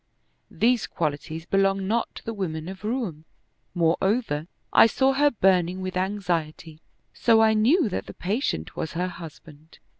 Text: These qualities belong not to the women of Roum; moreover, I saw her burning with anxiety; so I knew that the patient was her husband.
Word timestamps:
These 0.49 0.87
qualities 0.87 1.45
belong 1.45 1.85
not 1.87 2.15
to 2.15 2.25
the 2.25 2.33
women 2.33 2.67
of 2.67 2.83
Roum; 2.83 3.23
moreover, 3.75 4.47
I 4.73 4.87
saw 4.87 5.13
her 5.13 5.29
burning 5.29 5.79
with 5.79 5.95
anxiety; 5.95 6.81
so 7.13 7.39
I 7.39 7.53
knew 7.53 7.87
that 7.87 8.07
the 8.07 8.15
patient 8.15 8.75
was 8.75 8.93
her 8.93 9.07
husband. 9.09 9.77